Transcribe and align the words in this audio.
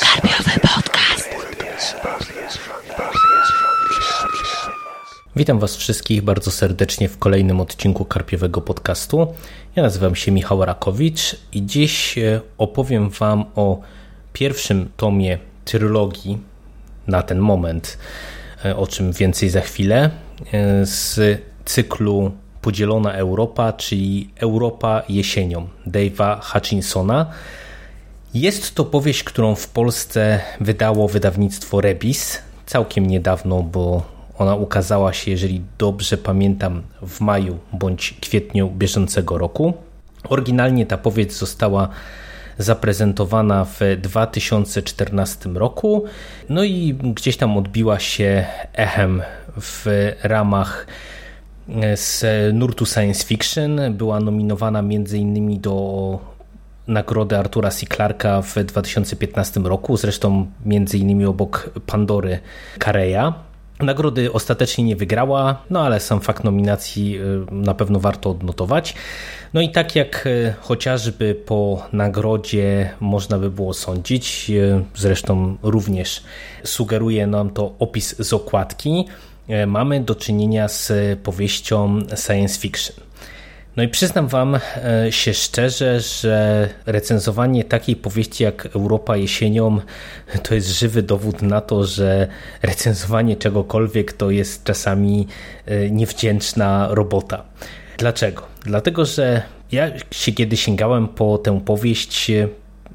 Karpiowy 0.00 0.60
podcast. 0.60 1.28
Witam 5.36 5.58
Was 5.58 5.76
wszystkich 5.76 6.22
bardzo 6.22 6.50
serdecznie 6.50 7.08
w 7.08 7.18
kolejnym 7.18 7.60
odcinku 7.60 8.04
Karpiowego 8.04 8.60
Podcastu. 8.60 9.34
Ja 9.76 9.82
nazywam 9.82 10.14
się 10.14 10.32
Michał 10.32 10.64
Rakowicz 10.64 11.36
i 11.52 11.66
dziś 11.66 12.18
e, 12.18 12.40
opowiem 12.58 13.10
Wam 13.10 13.44
o 13.54 13.80
pierwszym 14.32 14.88
tomie 14.96 15.38
trylogii 15.64 16.38
na 17.06 17.22
ten 17.22 17.38
moment, 17.38 17.98
e, 18.64 18.76
o 18.76 18.86
czym 18.86 19.12
więcej 19.12 19.48
za 19.48 19.60
chwilę, 19.60 20.10
e, 20.52 20.86
z 20.86 21.20
cyklu 21.64 22.32
Podzielona 22.62 23.12
Europa, 23.12 23.72
czyli 23.72 24.30
Europa 24.36 25.02
jesienią 25.08 25.68
Dave'a 25.86 26.40
Hutchinsona. 26.42 27.26
Jest 28.34 28.74
to 28.74 28.84
powieść, 28.84 29.24
którą 29.24 29.54
w 29.54 29.68
Polsce 29.68 30.40
wydało 30.60 31.08
wydawnictwo 31.08 31.80
Rebis 31.80 32.42
całkiem 32.66 33.06
niedawno, 33.06 33.62
bo 33.62 34.02
ona 34.38 34.54
ukazała 34.54 35.12
się, 35.12 35.30
jeżeli 35.30 35.62
dobrze 35.78 36.18
pamiętam, 36.18 36.82
w 37.02 37.20
maju 37.20 37.58
bądź 37.72 38.14
kwietniu 38.20 38.70
bieżącego 38.70 39.38
roku. 39.38 39.74
Oryginalnie 40.28 40.86
ta 40.86 40.98
powieść 40.98 41.32
została 41.32 41.88
zaprezentowana 42.58 43.64
w 43.64 43.80
2014 44.02 45.48
roku, 45.48 46.04
no 46.48 46.64
i 46.64 46.94
gdzieś 46.94 47.36
tam 47.36 47.56
odbiła 47.56 47.98
się 47.98 48.44
echem 48.72 49.22
w 49.60 49.86
ramach 50.22 50.86
z 51.94 52.24
nurtu 52.54 52.86
science 52.86 53.24
fiction. 53.24 53.80
Była 53.92 54.20
nominowana 54.20 54.78
m.in. 54.78 55.60
do 55.60 56.18
nagrody 56.86 57.38
Artura 57.38 57.70
C. 57.70 57.86
Clarka 57.86 58.42
w 58.42 58.54
2015 58.64 59.60
roku, 59.60 59.96
zresztą 59.96 60.46
innymi 60.94 61.24
obok 61.24 61.70
Pandory 61.86 62.38
Kareya. 62.78 63.32
Nagrody 63.80 64.32
ostatecznie 64.32 64.84
nie 64.84 64.96
wygrała, 64.96 65.62
no 65.70 65.80
ale 65.80 66.00
sam 66.00 66.20
fakt 66.20 66.44
nominacji 66.44 67.18
y, 67.18 67.54
na 67.54 67.74
pewno 67.74 68.00
warto 68.00 68.30
odnotować. 68.30 68.94
No 69.54 69.60
i 69.60 69.70
tak 69.70 69.96
jak 69.96 70.26
y, 70.26 70.54
chociażby 70.60 71.34
po 71.34 71.86
nagrodzie 71.92 72.90
można 73.00 73.38
by 73.38 73.50
było 73.50 73.74
sądzić, 73.74 74.50
zresztą 74.94 75.56
również 75.62 76.22
sugeruje 76.64 77.26
nam 77.26 77.50
to 77.50 77.74
opis 77.78 78.16
z 78.18 78.32
okładki, 78.32 79.06
mamy 79.66 80.00
do 80.00 80.14
czynienia 80.14 80.68
z 80.68 80.92
powieścią 81.22 81.98
science 82.16 82.60
fiction. 82.60 83.08
No 83.78 83.84
i 83.84 83.88
przyznam 83.88 84.28
Wam 84.28 84.54
e, 84.54 84.60
się 85.12 85.34
szczerze, 85.34 86.00
że 86.00 86.68
recenzowanie 86.86 87.64
takiej 87.64 87.96
powieści 87.96 88.44
jak 88.44 88.68
Europa 88.76 89.16
jesienią 89.16 89.80
to 90.44 90.54
jest 90.54 90.68
żywy 90.68 91.02
dowód 91.02 91.42
na 91.42 91.60
to, 91.60 91.84
że 91.84 92.28
recenzowanie 92.62 93.36
czegokolwiek 93.36 94.12
to 94.12 94.30
jest 94.30 94.64
czasami 94.64 95.26
e, 95.66 95.90
niewdzięczna 95.90 96.88
robota. 96.90 97.44
Dlaczego? 97.98 98.42
Dlatego, 98.62 99.04
że 99.04 99.42
ja 99.72 99.90
się 100.10 100.32
kiedy 100.32 100.56
sięgałem 100.56 101.08
po 101.08 101.38
tę 101.38 101.60
powieść, 101.60 102.30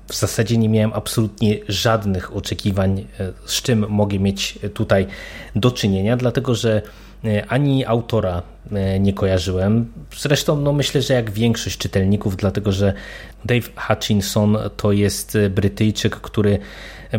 w 0.07 0.15
zasadzie 0.15 0.57
nie 0.57 0.69
miałem 0.69 0.93
absolutnie 0.93 1.57
żadnych 1.67 2.35
oczekiwań, 2.35 3.05
e, 3.19 3.33
z 3.45 3.61
czym 3.61 3.85
mogę 3.89 4.19
mieć 4.19 4.59
tutaj 4.73 5.07
do 5.55 5.71
czynienia, 5.71 6.17
dlatego 6.17 6.55
że 6.55 6.81
E, 7.25 7.45
ani 7.47 7.85
autora 7.85 8.41
e, 8.71 8.99
nie 8.99 9.13
kojarzyłem. 9.13 9.91
Zresztą 10.17 10.55
no 10.55 10.73
myślę, 10.73 11.01
że 11.01 11.13
jak 11.13 11.31
większość 11.31 11.77
czytelników, 11.77 12.37
dlatego 12.37 12.71
że 12.71 12.93
Dave 13.45 13.69
Hutchinson 13.75 14.57
to 14.77 14.91
jest 14.91 15.37
Brytyjczyk, 15.49 16.15
który 16.15 16.59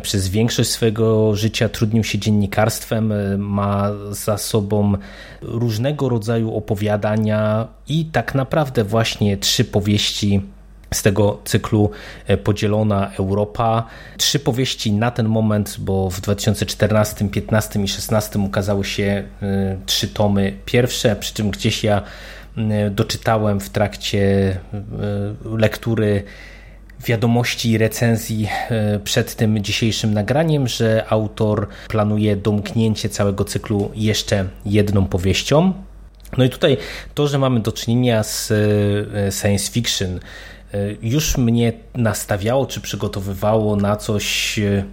przez 0.03 0.29
większość 0.29 0.71
swojego 0.71 1.37
życia 1.37 1.69
trudnił 1.69 2.05
się 2.05 2.19
dziennikarstwem, 2.19 3.13
e, 3.13 3.39
ma 3.39 3.91
za 4.11 4.39
sobą 4.39 4.95
różnego 5.43 6.09
rodzaju 6.09 6.57
opowiadania 6.57 7.69
i 7.89 8.05
tak 8.05 8.35
naprawdę 8.35 8.85
właśnie 8.85 9.37
trzy 9.37 9.65
powieści 9.65 10.41
z 10.95 11.03
tego 11.03 11.41
cyklu 11.45 11.91
e, 12.27 12.37
Podzielona 12.37 13.11
Europa. 13.19 13.87
Trzy 14.17 14.39
powieści 14.39 14.93
na 14.93 15.11
ten 15.11 15.29
moment, 15.29 15.77
bo 15.79 16.11
w 16.11 16.21
2014, 16.21 17.15
2015 17.15 17.71
i 17.71 17.83
2016 17.83 18.39
ukazały 18.39 18.85
się 18.85 19.25
e, 19.43 19.77
trzy 19.87 20.09
tomy 20.09 20.59
pierwsze, 20.65 21.17
przy 21.17 21.35
czym 21.35 21.51
gdzieś 21.51 21.85
ja 21.85 22.03
doczytałem 22.91 23.61
w 23.61 23.71
trakcie 23.71 24.21
e, 24.23 25.59
lektury 25.59 26.23
wiadomości 27.07 27.71
i 27.71 27.79
recenzji 27.79 28.49
przed 29.05 29.35
tym 29.35 29.65
dzisiejszym 29.65 30.15
nagraniem, 30.15 30.69
że 30.69 31.05
autor 31.09 31.69
planuje 31.89 32.37
domknięcie 32.37 33.09
całego 33.09 33.45
cyklu 33.45 33.91
jeszcze 33.95 34.49
jedną 34.67 35.07
powieścią. 35.07 35.73
No 36.39 36.45
i 36.45 36.51
tutaj 36.51 36.77
to, 37.15 37.29
że 37.29 37.39
mamy 37.39 37.61
do 37.61 37.73
czynienia 37.73 38.23
z 38.23 38.53
science 39.41 39.73
fiction, 39.73 40.21
już 41.03 41.39
mnie 41.39 41.73
nastawiało 41.95 42.67
czy 42.67 42.81
przygotowywało 42.81 43.77
na 43.77 43.97
coś 43.97 44.59
e, 44.59 44.85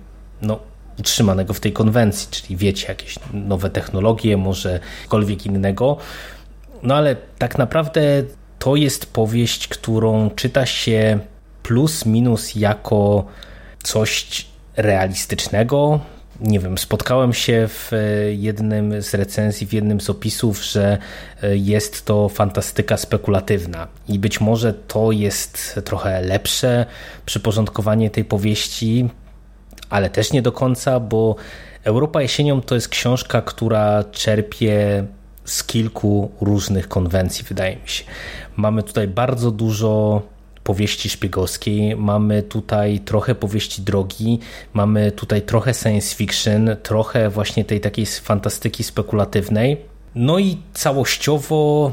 no, 0.42 0.60
utrzymanego 1.00 1.54
w 1.54 1.60
tej 1.60 1.74
konwencji, 1.74 2.28
czyli 2.32 2.58
wiecie, 2.58 2.88
jakieś 2.88 3.16
nowe 3.34 3.70
technologie, 3.70 4.38
może 4.38 4.80
cokolwiek 5.04 5.46
innego. 5.46 5.98
No 6.84 6.96
ale 6.96 7.16
tak 7.38 7.58
naprawdę 7.58 8.24
to 8.60 8.76
jest 8.76 9.14
powieść, 9.14 9.68
którą 9.68 10.30
czyta 10.30 10.66
się 10.66 11.20
plus 11.64 12.06
minus 12.06 12.56
jako 12.56 13.26
coś 13.84 14.46
realistycznego, 14.78 16.00
nie 16.42 16.60
wiem, 16.60 16.78
spotkałem 16.78 17.34
się 17.34 17.68
w 17.68 17.94
e, 17.94 18.34
jednym 18.34 19.02
z 19.02 19.14
recenzji, 19.14 19.68
w 19.68 19.74
jednym 19.74 20.02
z 20.02 20.10
opisów, 20.10 20.64
że 20.66 20.98
e, 21.44 21.58
jest 21.58 22.06
to 22.06 22.30
fantastyka 22.30 22.98
spekulatywna 22.98 23.88
i 24.08 24.20
być 24.20 24.42
może 24.42 24.74
to 24.74 25.12
jest 25.12 25.80
trochę 25.86 26.22
lepsze 26.22 26.86
przyporządkowanie 27.26 28.10
tej 28.10 28.26
powieści, 28.26 29.10
ale 29.90 30.10
też 30.10 30.34
nie 30.34 30.42
do 30.42 30.52
końca, 30.52 31.00
bo 31.00 31.36
Europa 31.84 32.22
jesienią 32.22 32.62
to 32.62 32.76
jest 32.76 32.90
książka, 32.90 33.42
która 33.42 34.04
czerpie 34.04 35.06
z 35.46 35.64
kilku 35.64 36.32
różnych 36.42 36.88
konwencji, 36.88 37.46
wydaje 37.46 37.76
mi 37.76 37.88
się. 37.90 38.04
Mamy 38.56 38.84
tutaj 38.84 39.08
bardzo 39.08 39.52
dużo 39.52 40.22
powieści 40.72 41.10
szpiegowskiej, 41.10 41.96
mamy 41.96 42.44
tutaj 42.44 43.00
trochę 43.00 43.36
powieści 43.36 43.82
drogi, 43.82 44.40
mamy 44.74 45.12
tutaj 45.12 45.42
trochę 45.42 45.74
science 45.74 46.16
fiction, 46.16 46.70
trochę 46.84 47.30
właśnie 47.30 47.66
tej 47.66 47.80
takiej 47.80 48.06
fantastyki 48.06 48.84
spekulatywnej. 48.84 49.78
No 50.16 50.40
i 50.40 50.58
całościowo 50.74 51.92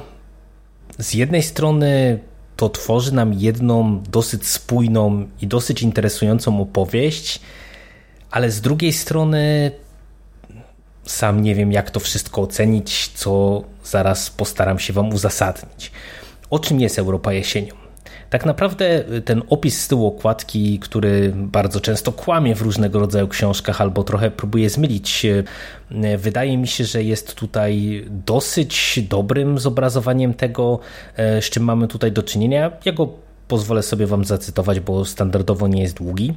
z 0.98 1.14
jednej 1.14 1.42
strony 1.42 2.18
to 2.56 2.68
tworzy 2.68 3.14
nam 3.14 3.34
jedną 3.34 4.02
dosyć 4.02 4.46
spójną 4.46 5.28
i 5.40 5.46
dosyć 5.46 5.82
interesującą 5.82 6.60
opowieść, 6.60 7.40
ale 8.30 8.50
z 8.50 8.60
drugiej 8.60 8.92
strony 8.92 9.70
sam 11.04 11.42
nie 11.42 11.54
wiem, 11.54 11.72
jak 11.72 11.90
to 11.90 12.00
wszystko 12.00 12.42
ocenić, 12.42 13.08
co 13.14 13.62
zaraz 13.84 14.30
postaram 14.30 14.78
się 14.78 14.92
Wam 14.92 15.08
uzasadnić. 15.08 15.92
O 16.50 16.58
czym 16.58 16.80
jest 16.80 16.98
Europa 16.98 17.32
jesienią? 17.32 17.87
Tak 18.30 18.46
naprawdę 18.46 19.04
ten 19.24 19.42
opis 19.48 19.80
z 19.80 19.88
tyłu 19.88 20.06
okładki, 20.06 20.78
który 20.78 21.32
bardzo 21.36 21.80
często 21.80 22.12
kłamie 22.12 22.54
w 22.54 22.62
różnego 22.62 22.98
rodzaju 22.98 23.28
książkach 23.28 23.80
albo 23.80 24.04
trochę 24.04 24.30
próbuje 24.30 24.70
zmylić, 24.70 25.26
wydaje 26.18 26.58
mi 26.58 26.66
się, 26.66 26.84
że 26.84 27.02
jest 27.02 27.34
tutaj 27.34 28.04
dosyć 28.10 29.00
dobrym 29.08 29.58
zobrazowaniem 29.58 30.34
tego, 30.34 30.78
e, 31.16 31.42
z 31.42 31.44
czym 31.44 31.64
mamy 31.64 31.88
tutaj 31.88 32.12
do 32.12 32.22
czynienia. 32.22 32.70
Ja 32.84 32.92
go 32.92 33.08
pozwolę 33.48 33.82
sobie 33.82 34.06
Wam 34.06 34.24
zacytować, 34.24 34.80
bo 34.80 35.04
standardowo 35.04 35.68
nie 35.68 35.82
jest 35.82 35.96
długi. 35.96 36.34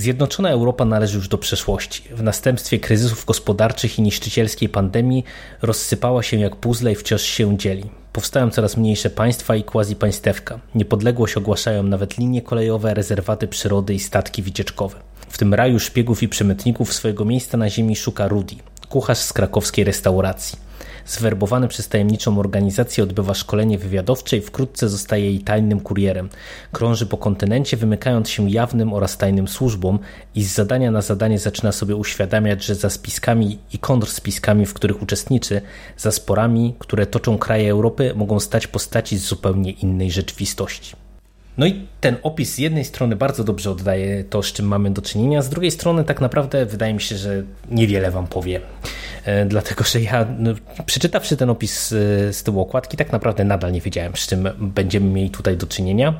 Zjednoczona 0.00 0.50
Europa 0.50 0.84
należy 0.84 1.16
już 1.16 1.28
do 1.28 1.38
przeszłości. 1.38 2.02
W 2.10 2.22
następstwie 2.22 2.78
kryzysów 2.78 3.24
gospodarczych 3.24 3.98
i 3.98 4.02
niszczycielskiej 4.02 4.68
pandemii 4.68 5.24
rozsypała 5.62 6.22
się 6.22 6.36
jak 6.36 6.56
puzzle 6.56 6.92
i 6.92 6.94
wciąż 6.94 7.22
się 7.22 7.58
dzieli. 7.58 7.90
Powstają 8.12 8.50
coraz 8.50 8.76
mniejsze 8.76 9.10
państwa 9.10 9.56
i 9.56 9.64
quasi-państewka. 9.64 10.60
Niepodległość 10.74 11.36
ogłaszają 11.36 11.82
nawet 11.82 12.18
linie 12.18 12.42
kolejowe, 12.42 12.94
rezerwaty 12.94 13.48
przyrody 13.48 13.94
i 13.94 13.98
statki 13.98 14.42
wycieczkowe. 14.42 14.96
W 15.28 15.38
tym 15.38 15.54
raju 15.54 15.78
szpiegów 15.78 16.22
i 16.22 16.28
przemytników 16.28 16.92
swojego 16.92 17.24
miejsca 17.24 17.58
na 17.58 17.70
ziemi 17.70 17.96
szuka 17.96 18.28
Rudy, 18.28 18.56
kucharz 18.88 19.18
z 19.18 19.32
krakowskiej 19.32 19.84
restauracji. 19.84 20.69
Zwerbowany 21.10 21.68
przez 21.68 21.88
tajemniczą 21.88 22.38
organizację 22.38 23.04
odbywa 23.04 23.34
szkolenie 23.34 23.78
wywiadowcze 23.78 24.36
i 24.36 24.40
wkrótce 24.40 24.88
zostaje 24.88 25.24
jej 25.24 25.40
tajnym 25.40 25.80
kurierem. 25.80 26.28
Krąży 26.72 27.06
po 27.06 27.16
kontynencie, 27.16 27.76
wymykając 27.76 28.28
się 28.28 28.50
jawnym 28.50 28.92
oraz 28.92 29.18
tajnym 29.18 29.48
służbom 29.48 29.98
i 30.34 30.44
z 30.44 30.54
zadania 30.54 30.90
na 30.90 31.02
zadanie 31.02 31.38
zaczyna 31.38 31.72
sobie 31.72 31.96
uświadamiać, 31.96 32.64
że 32.64 32.74
za 32.74 32.90
spiskami 32.90 33.58
i 33.72 33.78
kontrspiskami, 33.78 34.66
w 34.66 34.74
których 34.74 35.02
uczestniczy, 35.02 35.60
za 35.96 36.12
sporami, 36.12 36.74
które 36.78 37.06
toczą 37.06 37.38
kraje 37.38 37.70
Europy, 37.70 38.12
mogą 38.16 38.40
stać 38.40 38.66
postaci 38.66 39.18
z 39.18 39.24
zupełnie 39.24 39.70
innej 39.70 40.10
rzeczywistości. 40.10 41.09
No 41.60 41.66
i 41.66 41.86
ten 42.00 42.16
opis 42.22 42.54
z 42.54 42.58
jednej 42.58 42.84
strony 42.84 43.16
bardzo 43.16 43.44
dobrze 43.44 43.70
oddaje 43.70 44.24
to, 44.24 44.42
z 44.42 44.52
czym 44.52 44.66
mamy 44.66 44.90
do 44.90 45.02
czynienia, 45.02 45.42
z 45.42 45.48
drugiej 45.48 45.70
strony 45.70 46.04
tak 46.04 46.20
naprawdę 46.20 46.66
wydaje 46.66 46.94
mi 46.94 47.00
się, 47.00 47.16
że 47.16 47.42
niewiele 47.70 48.10
wam 48.10 48.26
powie. 48.26 48.60
E, 49.24 49.46
dlatego, 49.46 49.84
że 49.84 50.00
ja 50.00 50.26
no, 50.38 50.54
przeczytawszy 50.86 51.36
ten 51.36 51.50
opis 51.50 51.88
z 52.30 52.42
tyłu 52.42 52.60
okładki, 52.60 52.96
tak 52.96 53.12
naprawdę 53.12 53.44
nadal 53.44 53.72
nie 53.72 53.80
wiedziałem, 53.80 54.16
z 54.16 54.26
czym 54.26 54.48
będziemy 54.58 55.10
mieli 55.10 55.30
tutaj 55.30 55.56
do 55.56 55.66
czynienia. 55.66 56.14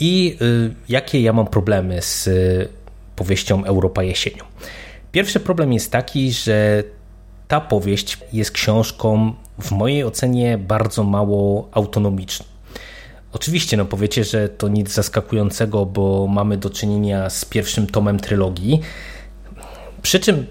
I 0.00 0.36
y, 0.42 0.74
jakie 0.88 1.20
ja 1.20 1.32
mam 1.32 1.46
problemy 1.46 2.02
z 2.02 2.28
powieścią 3.16 3.64
Europa 3.64 4.02
jesienią. 4.02 4.44
Pierwszy 5.12 5.40
problem 5.40 5.72
jest 5.72 5.92
taki, 5.92 6.32
że 6.32 6.82
ta 7.48 7.60
powieść 7.60 8.18
jest 8.32 8.50
książką 8.50 9.34
w 9.60 9.70
mojej 9.70 10.04
ocenie 10.04 10.58
bardzo 10.58 11.04
mało 11.04 11.68
autonomiczną. 11.72 12.53
Oczywiście, 13.34 13.76
no 13.76 13.84
powiecie, 13.84 14.24
że 14.24 14.48
to 14.48 14.68
nic 14.68 14.92
zaskakującego, 14.92 15.86
bo 15.86 16.26
mamy 16.26 16.56
do 16.56 16.70
czynienia 16.70 17.30
z 17.30 17.44
pierwszym 17.44 17.86
tomem 17.86 18.18
trylogii. 18.18 18.80
Przy 20.02 20.20
czym 20.20 20.46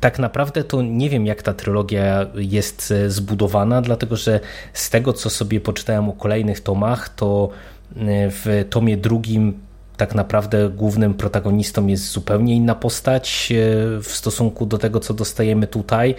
tak 0.00 0.18
naprawdę 0.18 0.64
to 0.64 0.82
nie 0.82 1.10
wiem, 1.10 1.26
jak 1.26 1.42
ta 1.42 1.54
trylogia 1.54 2.26
jest 2.34 2.90
e, 2.90 3.10
zbudowana, 3.10 3.82
dlatego 3.82 4.16
że 4.16 4.40
z 4.72 4.90
tego, 4.90 5.12
co 5.12 5.30
sobie 5.30 5.60
poczytałem 5.60 6.08
o 6.08 6.12
kolejnych 6.12 6.60
tomach, 6.60 7.08
to 7.08 7.48
e, 7.96 8.00
w 8.30 8.64
tomie 8.70 8.96
drugim 8.96 9.60
tak 9.96 10.14
naprawdę 10.14 10.68
głównym 10.68 11.14
protagonistą 11.14 11.86
jest 11.86 12.10
zupełnie 12.10 12.54
inna 12.54 12.74
postać 12.74 13.52
e, 13.52 13.54
w 14.00 14.08
stosunku 14.08 14.66
do 14.66 14.78
tego, 14.78 15.00
co 15.00 15.14
dostajemy 15.14 15.66
tutaj. 15.66 16.14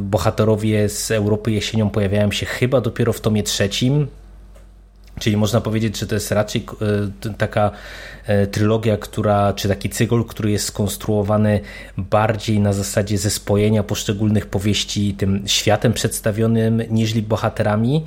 Bohaterowie 0.00 0.88
z 0.88 1.10
Europy 1.10 1.52
jesienią 1.52 1.90
pojawiają 1.90 2.32
się 2.32 2.46
chyba 2.46 2.80
dopiero 2.80 3.12
w 3.12 3.20
tomie 3.20 3.42
trzecim, 3.42 4.06
Czyli 5.20 5.36
można 5.36 5.60
powiedzieć, 5.60 5.98
że 5.98 6.06
to 6.06 6.14
jest 6.14 6.32
raczej 6.32 6.66
e, 7.26 7.32
taka 7.32 7.70
e, 8.26 8.46
trylogia, 8.46 8.96
która, 8.96 9.52
czy 9.52 9.68
taki 9.68 9.90
cykl, 9.90 10.24
który 10.24 10.50
jest 10.50 10.66
skonstruowany 10.66 11.60
bardziej 11.96 12.60
na 12.60 12.72
zasadzie 12.72 13.18
zespojenia 13.18 13.82
poszczególnych 13.82 14.46
powieści 14.46 15.14
tym 15.14 15.42
światem 15.46 15.92
przedstawionym, 15.92 16.82
niżli 16.90 17.22
bohaterami. 17.22 18.04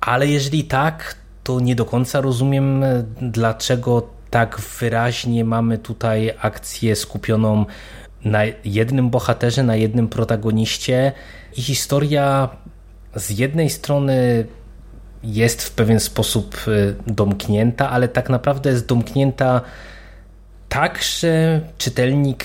Ale 0.00 0.26
jeżeli 0.26 0.64
tak, 0.64 1.16
to 1.44 1.60
nie 1.60 1.74
do 1.74 1.84
końca 1.84 2.20
rozumiem, 2.20 2.82
e, 2.82 3.04
dlaczego 3.22 4.08
tak 4.30 4.60
wyraźnie 4.80 5.44
mamy 5.44 5.78
tutaj 5.78 6.32
akcję 6.40 6.96
skupioną 6.96 7.66
na 8.24 8.42
jednym 8.64 9.10
bohaterze, 9.10 9.62
na 9.62 9.76
jednym 9.76 10.08
protagoniście 10.08 11.12
i 11.56 11.62
historia 11.62 12.48
z 13.16 13.30
jednej 13.30 13.70
strony 13.70 14.46
jest 15.24 15.62
w 15.62 15.70
pewien 15.70 16.00
sposób 16.00 16.56
y, 16.68 16.94
domknięta, 17.06 17.90
ale 17.90 18.08
tak 18.08 18.30
naprawdę 18.30 18.70
jest 18.70 18.86
domknięta 18.86 19.60
tak, 20.68 21.02
że 21.02 21.60
czytelnik 21.78 22.44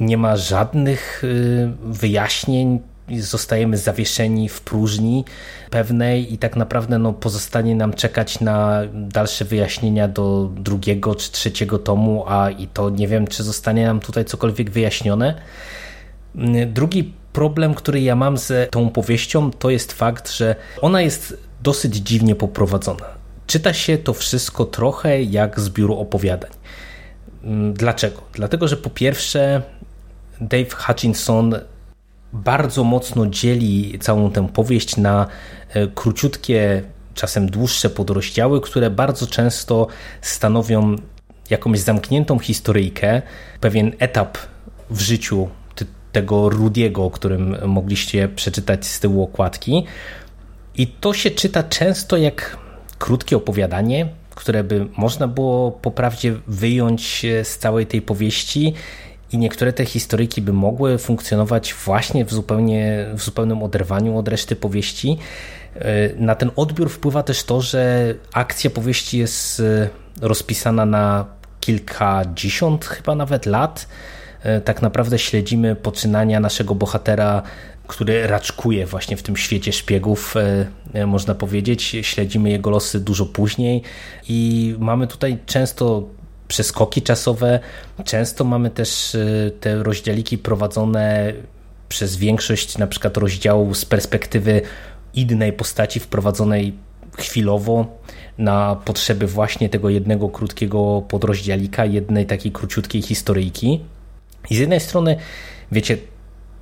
nie 0.00 0.16
ma 0.16 0.36
żadnych 0.36 1.24
y, 1.24 1.70
wyjaśnień, 1.84 2.80
zostajemy 3.18 3.78
zawieszeni 3.78 4.48
w 4.48 4.60
próżni 4.60 5.24
pewnej 5.70 6.34
i 6.34 6.38
tak 6.38 6.56
naprawdę 6.56 6.98
no, 6.98 7.12
pozostanie 7.12 7.76
nam 7.76 7.92
czekać 7.92 8.40
na 8.40 8.80
dalsze 8.94 9.44
wyjaśnienia 9.44 10.08
do 10.08 10.50
drugiego 10.56 11.14
czy 11.14 11.32
trzeciego 11.32 11.78
tomu, 11.78 12.24
a 12.28 12.50
i 12.50 12.66
to 12.66 12.90
nie 12.90 13.08
wiem, 13.08 13.26
czy 13.26 13.42
zostanie 13.42 13.86
nam 13.86 14.00
tutaj 14.00 14.24
cokolwiek 14.24 14.70
wyjaśnione. 14.70 15.34
Drugi 16.66 17.14
problem, 17.32 17.74
który 17.74 18.00
ja 18.00 18.16
mam 18.16 18.38
z 18.38 18.70
tą 18.70 18.90
powieścią, 18.90 19.50
to 19.50 19.70
jest 19.70 19.92
fakt, 19.92 20.32
że 20.32 20.56
ona 20.80 21.02
jest 21.02 21.36
dosyć 21.64 21.96
dziwnie 21.96 22.34
poprowadzona. 22.34 23.06
Czyta 23.46 23.72
się 23.72 23.98
to 23.98 24.14
wszystko 24.14 24.64
trochę 24.64 25.22
jak 25.22 25.60
z 25.60 25.70
opowiadań. 25.88 26.50
Mm, 27.44 27.74
dlaczego? 27.74 28.20
Dlatego, 28.32 28.68
że 28.68 28.76
po 28.76 28.90
pierwsze 28.90 29.62
Dave 30.40 30.74
Hutchinson 30.74 31.54
bardzo 32.32 32.84
mocno 32.84 33.26
dzieli 33.26 33.98
całą 34.00 34.30
tę 34.30 34.48
powieść 34.48 34.96
na 34.96 35.26
e, 35.68 35.86
króciutkie, 35.86 36.82
czasem 37.14 37.50
dłuższe 37.50 37.90
podrozdziały, 37.90 38.60
które 38.60 38.90
bardzo 38.90 39.26
często 39.26 39.86
stanowią 40.20 40.96
jakąś 41.50 41.80
zamkniętą 41.80 42.38
historyjkę, 42.38 43.22
pewien 43.60 43.92
etap 43.98 44.38
w 44.90 45.00
życiu 45.00 45.48
tego 46.14 46.48
Rudiego, 46.48 47.04
o 47.04 47.10
którym 47.10 47.56
mogliście 47.66 48.28
przeczytać 48.28 48.86
z 48.86 49.00
tyłu 49.00 49.22
okładki. 49.22 49.84
I 50.76 50.86
to 50.86 51.14
się 51.14 51.30
czyta 51.30 51.62
często 51.62 52.16
jak 52.16 52.56
krótkie 52.98 53.36
opowiadanie, 53.36 54.08
które 54.34 54.64
by 54.64 54.86
można 54.96 55.28
było 55.28 55.72
poprawdzie 55.72 56.34
wyjąć 56.46 57.26
z 57.42 57.58
całej 57.58 57.86
tej 57.86 58.02
powieści 58.02 58.74
i 59.32 59.38
niektóre 59.38 59.72
te 59.72 59.84
historyki 59.84 60.42
by 60.42 60.52
mogły 60.52 60.98
funkcjonować 60.98 61.74
właśnie 61.74 62.24
w, 62.24 62.32
zupełnie, 62.32 63.06
w 63.14 63.22
zupełnym 63.22 63.62
oderwaniu 63.62 64.18
od 64.18 64.28
reszty 64.28 64.56
powieści. 64.56 65.18
Na 66.16 66.34
ten 66.34 66.50
odbiór 66.56 66.90
wpływa 66.90 67.22
też 67.22 67.44
to, 67.44 67.60
że 67.60 68.14
akcja 68.32 68.70
powieści 68.70 69.18
jest 69.18 69.62
rozpisana 70.20 70.86
na 70.86 71.24
kilkadziesiąt 71.60 72.84
chyba 72.84 73.14
nawet 73.14 73.46
lat. 73.46 73.88
Tak 74.64 74.82
naprawdę 74.82 75.18
śledzimy 75.18 75.76
poczynania 75.76 76.40
naszego 76.40 76.74
bohatera 76.74 77.42
który 77.86 78.26
raczkuje 78.26 78.86
właśnie 78.86 79.16
w 79.16 79.22
tym 79.22 79.36
świecie 79.36 79.72
szpiegów, 79.72 80.36
e, 80.36 80.66
e, 80.92 81.06
można 81.06 81.34
powiedzieć. 81.34 81.96
Śledzimy 82.02 82.50
jego 82.50 82.70
losy 82.70 83.00
dużo 83.00 83.26
później 83.26 83.82
i 84.28 84.74
mamy 84.78 85.06
tutaj 85.06 85.38
często 85.46 86.08
przeskoki 86.48 87.02
czasowe, 87.02 87.60
często 88.04 88.44
mamy 88.44 88.70
też 88.70 89.14
e, 89.14 89.50
te 89.50 89.82
rozdziałiki 89.82 90.38
prowadzone 90.38 91.32
przez 91.88 92.16
większość 92.16 92.78
na 92.78 92.86
przykład 92.86 93.16
rozdziału 93.16 93.74
z 93.74 93.84
perspektywy 93.84 94.62
innej 95.14 95.52
postaci 95.52 96.00
wprowadzonej 96.00 96.74
chwilowo 97.18 97.86
na 98.38 98.76
potrzeby 98.84 99.26
właśnie 99.26 99.68
tego 99.68 99.90
jednego 99.90 100.28
krótkiego 100.28 101.02
podrozdziałika, 101.08 101.84
jednej 101.84 102.26
takiej 102.26 102.52
króciutkiej 102.52 103.02
historyjki. 103.02 103.80
I 104.50 104.56
z 104.56 104.58
jednej 104.58 104.80
strony, 104.80 105.16
wiecie, 105.72 105.96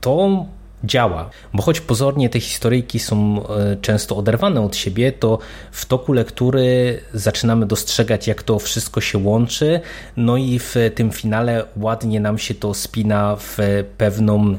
to 0.00 0.46
działa. 0.84 1.30
Bo 1.54 1.62
choć 1.62 1.80
pozornie 1.80 2.30
te 2.30 2.40
historyjki 2.40 2.98
są 2.98 3.46
e, 3.48 3.76
często 3.76 4.16
oderwane 4.16 4.60
od 4.60 4.76
siebie, 4.76 5.12
to 5.12 5.38
w 5.72 5.86
toku 5.86 6.12
lektury 6.12 7.00
zaczynamy 7.14 7.66
dostrzegać, 7.66 8.26
jak 8.26 8.42
to 8.42 8.58
wszystko 8.58 9.00
się 9.00 9.18
łączy, 9.18 9.80
no 10.16 10.36
i 10.36 10.58
w 10.58 10.74
tym 10.94 11.10
finale 11.10 11.64
ładnie 11.76 12.20
nam 12.20 12.38
się 12.38 12.54
to 12.54 12.74
spina 12.74 13.36
w 13.36 13.58
pewną 13.98 14.56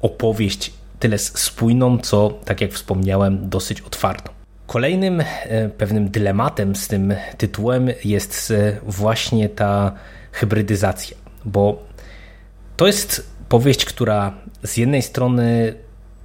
opowieść, 0.00 0.72
tyle 0.98 1.18
spójną, 1.18 1.98
co, 1.98 2.38
tak 2.44 2.60
jak 2.60 2.72
wspomniałem, 2.72 3.48
dosyć 3.48 3.80
otwartą. 3.80 4.32
Kolejnym 4.66 5.20
e, 5.20 5.68
pewnym 5.68 6.08
dylematem 6.08 6.76
z 6.76 6.88
tym 6.88 7.14
tytułem 7.38 7.88
jest 8.04 8.50
e, 8.50 8.76
właśnie 8.82 9.48
ta 9.48 9.92
hybrydyzacja, 10.32 11.16
bo 11.44 11.82
to 12.76 12.86
jest 12.86 13.30
powieść, 13.48 13.84
która 13.84 14.32
z 14.62 14.76
jednej 14.76 15.02
strony 15.02 15.74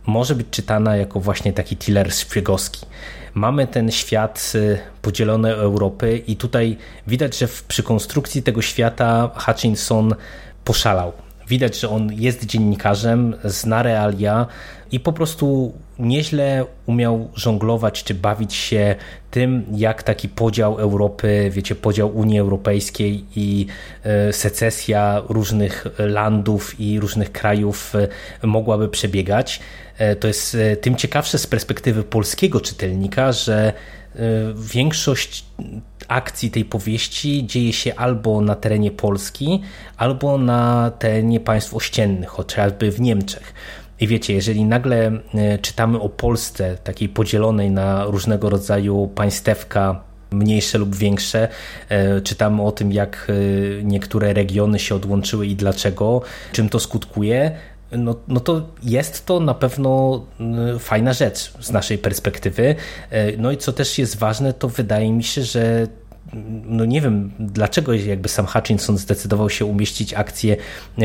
może 0.06 0.36
być 0.36 0.48
czytana 0.52 0.96
jako 0.96 1.20
właśnie 1.20 1.54
taki 1.54 1.78
thriller 1.78 2.12
szpiegowski. 2.12 2.86
Mamy 3.34 3.68
ten 3.68 3.92
świat 3.92 4.52
y, 4.56 4.80
podzielony 5.02 5.54
Europy 5.54 6.18
i 6.28 6.36
tutaj 6.36 6.78
widać, 7.08 7.38
że 7.38 7.48
przy 7.68 7.84
konstrukcji 7.84 8.44
tego 8.44 8.62
świata 8.62 9.32
Hutchinson 9.36 10.16
poszalał. 10.64 11.14
Widać, 11.48 11.80
że 11.80 11.90
on 11.90 12.14
jest 12.14 12.46
dziennikarzem, 12.46 13.36
zna 13.44 13.84
realia 13.84 14.48
i 14.92 15.00
po 15.00 15.14
prostu 15.14 15.74
nieźle 16.00 16.66
umiał 16.86 17.30
żonglować 17.36 18.04
czy 18.04 18.14
bawić 18.14 18.54
się 18.54 18.96
tym, 19.32 19.66
jak 19.76 20.04
taki 20.04 20.30
podział 20.30 20.80
Europy, 20.80 21.50
wiecie, 21.54 21.76
podział 21.76 22.18
Unii 22.18 22.40
Europejskiej 22.40 23.26
i 23.36 23.66
e, 24.04 24.34
secesja 24.34 25.22
różnych 25.30 25.86
landów 26.00 26.80
i 26.80 27.00
różnych 27.00 27.32
krajów 27.32 27.94
e, 28.44 28.48
mogłaby 28.48 28.90
przebiegać. 28.90 29.60
E, 29.98 30.16
to 30.16 30.28
jest 30.28 30.58
tym 30.82 30.96
ciekawsze 30.96 31.38
z 31.38 31.48
perspektywy 31.48 32.04
polskiego 32.04 32.62
czytelnika, 32.62 33.32
że 33.32 33.74
większość 34.56 35.46
akcji 36.08 36.52
tej 36.52 36.66
powieści 36.66 37.46
dzieje 37.46 37.74
się 37.74 37.96
albo 37.96 38.42
na 38.42 38.56
terenie 38.56 38.92
Polski, 38.92 39.62
albo 39.98 40.38
na 40.38 40.92
terenie 41.00 41.40
państw 41.40 41.74
ościennych, 41.74 42.30
chociażby 42.30 42.92
w 42.92 43.02
Niemczech. 43.02 43.54
I 44.00 44.08
wiecie, 44.08 44.34
jeżeli 44.34 44.64
nagle 44.64 45.12
e, 45.34 45.58
czytamy 45.58 46.00
o 46.00 46.10
Polsce, 46.10 46.78
takiej 46.84 47.10
podzielonej 47.10 47.72
na 47.72 48.06
różnego 48.06 48.50
rodzaju 48.50 49.08
państewka, 49.16 50.04
mniejsze 50.32 50.78
lub 50.78 50.96
większe, 50.96 51.48
e, 51.90 52.22
czytamy 52.22 52.62
o 52.62 52.72
tym, 52.72 52.92
jak 52.92 53.28
e, 53.30 53.84
niektóre 53.84 54.34
regiony 54.34 54.80
się 54.80 54.96
odłączyły 54.96 55.48
i 55.48 55.56
dlaczego, 55.56 56.22
czym 56.52 56.70
to 56.70 56.80
skutkuje, 56.80 57.52
no, 57.98 58.16
no 58.28 58.40
to 58.40 58.62
jest 58.84 59.26
to 59.26 59.40
na 59.40 59.54
pewno 59.54 60.22
fajna 60.80 61.14
rzecz 61.14 61.54
z 61.60 61.72
naszej 61.72 61.98
perspektywy. 61.98 62.76
No 63.38 63.52
i 63.52 63.58
co 63.58 63.74
też 63.74 63.98
jest 63.98 64.18
ważne, 64.18 64.54
to 64.54 64.70
wydaje 64.70 65.12
mi 65.12 65.24
się, 65.24 65.44
że 65.44 65.88
no 66.66 66.86
nie 66.86 67.02
wiem 67.02 67.32
dlaczego 67.40 67.94
jakby 67.94 68.30
sam 68.30 68.46
Hutchinson 68.46 68.98
zdecydował 68.98 69.50
się 69.50 69.66
umieścić 69.66 70.14
akcję 70.14 70.58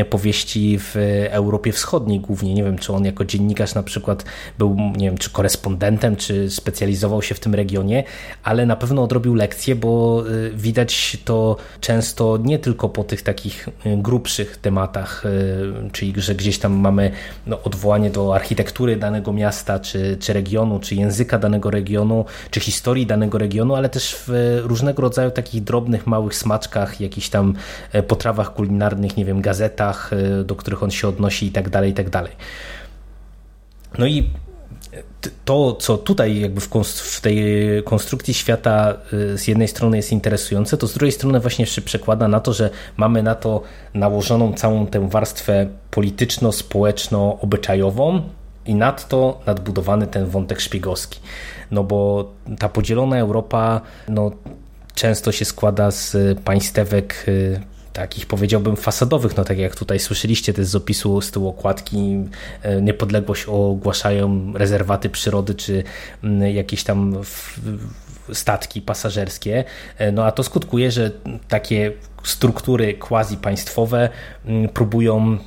powieści 0.09 0.79
w 0.79 0.95
Europie 1.29 1.71
Wschodniej 1.71 2.19
głównie. 2.19 2.53
Nie 2.53 2.63
wiem, 2.63 2.77
czy 2.77 2.93
on 2.93 3.05
jako 3.05 3.25
dziennikarz 3.25 3.75
na 3.75 3.83
przykład 3.83 4.25
był, 4.57 4.77
nie 4.97 5.07
wiem, 5.07 5.17
czy 5.17 5.29
korespondentem, 5.29 6.15
czy 6.15 6.49
specjalizował 6.49 7.21
się 7.21 7.35
w 7.35 7.39
tym 7.39 7.55
regionie, 7.55 8.03
ale 8.43 8.65
na 8.65 8.75
pewno 8.75 9.03
odrobił 9.03 9.35
lekcję, 9.35 9.75
bo 9.75 10.23
y, 10.27 10.51
widać 10.55 11.17
to 11.25 11.57
często 11.81 12.37
nie 12.43 12.59
tylko 12.59 12.89
po 12.89 13.03
tych 13.03 13.21
takich 13.21 13.67
y, 13.67 13.97
grubszych 13.97 14.57
tematach, 14.57 15.25
y, 15.25 15.89
czyli 15.91 16.13
że 16.17 16.35
gdzieś 16.35 16.59
tam 16.59 16.73
mamy 16.73 17.11
no, 17.47 17.63
odwołanie 17.63 18.09
do 18.09 18.35
architektury 18.35 18.95
danego 18.95 19.33
miasta, 19.33 19.79
czy, 19.79 20.17
czy 20.19 20.33
regionu, 20.33 20.79
czy 20.79 20.95
języka 20.95 21.39
danego 21.39 21.71
regionu, 21.71 22.25
czy 22.51 22.59
historii 22.59 23.05
danego 23.05 23.37
regionu, 23.37 23.75
ale 23.75 23.89
też 23.89 24.15
w 24.27 24.59
różnego 24.63 25.01
rodzaju 25.01 25.18
rodzaju 25.19 25.31
takich 25.31 25.63
drobnych, 25.63 26.07
małych 26.07 26.35
smaczkach, 26.35 27.01
jakichś 27.01 27.29
tam 27.29 27.53
e, 27.91 28.03
potrawach 28.03 28.53
kulinarnych, 28.53 29.17
nie 29.17 29.25
wiem, 29.25 29.41
gazetach, 29.41 30.11
e, 30.13 30.43
do 30.43 30.55
których 30.55 30.83
on 30.83 30.91
się 30.91 31.07
odnosi 31.07 31.45
i 31.45 31.51
tak 31.51 31.69
dalej, 31.69 31.91
i 31.91 31.93
tak 31.93 32.09
dalej. 32.09 32.31
No 33.97 34.05
i 34.05 34.29
to, 35.45 35.73
co 35.73 35.97
tutaj 35.97 36.39
jakby 36.39 36.61
w, 36.61 36.69
w, 36.87 37.21
tej 37.21 37.43
konstrukcji 37.83 38.33
świata 38.33 38.93
e, 39.33 39.37
z 39.37 39.47
jednej 39.47 39.67
strony 39.67 39.97
jest 39.97 40.11
interesujące, 40.11 40.77
to 40.77 40.87
z 40.87 40.93
drugiej 40.93 41.11
strony 41.11 41.39
właśnie 41.39 41.65
się 41.65 41.81
przekłada 41.81 42.27
na 42.27 42.39
to, 42.39 42.53
że 42.53 42.69
mamy 42.97 43.23
na 43.23 43.35
to 43.35 43.61
nałożoną 43.93 44.53
całą 44.53 44.87
tę 44.87 45.09
warstwę 45.09 45.67
polityczno-społeczno-obyczajową 45.91 48.21
i 48.65 48.75
nadto 48.75 49.41
nadbudowany 49.45 50.07
ten 50.07 50.25
wątek 50.25 50.59
szpiegowski. 50.59 51.19
No 51.71 51.83
bo 51.83 52.31
ta 52.59 52.69
podzielona 52.69 53.17
Europa, 53.17 53.81
no 54.07 54.31
często 54.95 55.31
się 55.31 55.45
składa 55.45 55.91
z 55.91 56.15
państewek 56.39 57.25
y, 57.27 57.61
takich 57.93 58.25
powiedziałbym 58.25 58.75
fasadowych, 58.75 59.37
no 59.37 59.43
tak 59.43 59.57
jak 59.57 59.75
tutaj 59.75 59.99
słyszeliście 59.99 60.53
też 60.53 60.65
z 60.65 60.75
opisu 60.75 61.21
z 61.21 61.31
tyłu 61.31 61.47
okładki 61.47 62.23
y, 62.65 62.81
niepodległość 62.81 63.45
ogłaszają 63.47 64.53
rezerwaty 64.53 65.09
przyrody 65.09 65.55
czy 65.55 65.83
mm, 66.23 66.55
jakieś 66.55 66.83
tam 66.83 67.17
statki 68.33 68.81
pasażerskie, 68.81 69.63
y, 70.01 70.11
no 70.11 70.25
a 70.25 70.31
to 70.31 70.43
skutkuje, 70.43 70.91
że 70.91 71.11
takie 71.47 71.91
struktury 72.23 72.93
quasi 72.93 73.37
państwowe 73.37 74.09
mm, 74.45 74.69
próbują 74.69 75.37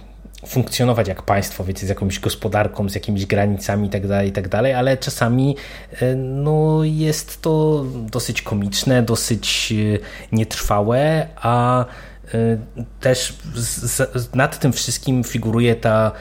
funkcjonować 0.47 1.09
jak 1.09 1.23
państwo, 1.23 1.65
wiecie, 1.65 1.87
z 1.87 1.89
jakąś 1.89 2.19
gospodarką, 2.19 2.89
z 2.89 2.95
jakimiś 2.95 3.27
granicami 3.27 3.85
itd., 3.85 4.09
tak 4.09 4.27
itd., 4.27 4.49
tak 4.49 4.75
ale 4.77 4.97
czasami 4.97 5.57
e, 6.01 6.15
no, 6.17 6.85
jest 6.85 7.43
to 7.43 7.85
dosyć 7.95 8.43
komiczne, 8.43 9.03
dosyć 9.03 9.73
e, 9.73 9.99
nietrwałe, 10.37 11.29
a 11.37 11.85
e, 11.85 12.39
też 13.01 13.37
nad 14.35 14.59
tym 14.59 14.73
wszystkim 14.73 15.25
figuruje 15.25 15.75
ta 15.75 16.13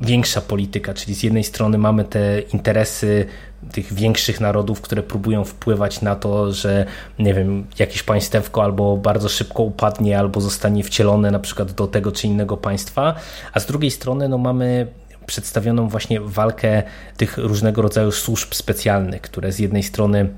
większa 0.00 0.40
polityka, 0.40 0.94
czyli 0.94 1.14
z 1.14 1.22
jednej 1.22 1.44
strony 1.44 1.78
mamy 1.78 2.04
te 2.04 2.40
interesy 2.40 3.26
tych 3.72 3.92
większych 3.92 4.40
narodów, 4.40 4.80
które 4.80 5.02
próbują 5.02 5.44
wpływać 5.44 6.02
na 6.02 6.16
to, 6.16 6.52
że 6.52 6.86
nie 7.18 7.34
wiem, 7.34 7.66
jakieś 7.78 8.02
państewko 8.02 8.62
albo 8.62 8.96
bardzo 8.96 9.28
szybko 9.28 9.62
upadnie, 9.62 10.18
albo 10.18 10.40
zostanie 10.40 10.84
wcielone 10.84 11.30
na 11.30 11.38
przykład 11.38 11.72
do 11.72 11.86
tego 11.86 12.12
czy 12.12 12.26
innego 12.26 12.56
państwa, 12.56 13.14
a 13.52 13.60
z 13.60 13.66
drugiej 13.66 13.90
strony 13.90 14.28
no 14.28 14.38
mamy 14.38 14.86
przedstawioną 15.26 15.88
właśnie 15.88 16.20
walkę 16.20 16.82
tych 17.16 17.38
różnego 17.38 17.82
rodzaju 17.82 18.12
służb 18.12 18.54
specjalnych, 18.54 19.22
które 19.22 19.52
z 19.52 19.58
jednej 19.58 19.82
strony 19.82 20.28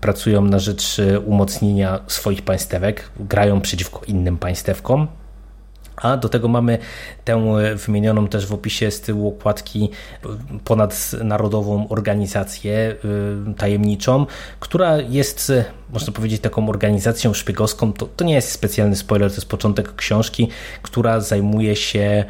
pracują 0.00 0.44
na 0.44 0.58
rzecz 0.58 0.98
e, 0.98 1.20
umocnienia 1.20 2.00
swoich 2.06 2.42
państewek, 2.42 3.10
grają 3.20 3.60
przeciwko 3.60 4.02
innym 4.06 4.38
państewkom, 4.38 5.08
a 5.96 6.16
do 6.16 6.28
tego 6.28 6.48
mamy 6.48 6.78
tę 7.24 7.56
wymienioną 7.86 8.28
też 8.28 8.46
w 8.46 8.52
opisie 8.52 8.90
z 8.90 9.00
tyłu 9.00 9.28
okładki 9.28 9.90
ponadnarodową 10.64 11.88
organizację 11.88 12.96
y, 13.50 13.54
tajemniczą, 13.54 14.26
która 14.60 14.96
jest, 15.00 15.52
można 15.92 16.12
powiedzieć, 16.12 16.42
taką 16.42 16.68
organizacją 16.68 17.34
szpiegowską. 17.34 17.92
To, 17.92 18.06
to 18.16 18.24
nie 18.24 18.34
jest 18.34 18.50
specjalny 18.50 18.96
spoiler, 18.96 19.30
to 19.30 19.36
jest 19.36 19.48
początek 19.48 19.94
książki, 19.94 20.48
która 20.82 21.20
zajmuje 21.20 21.76
się 21.76 22.24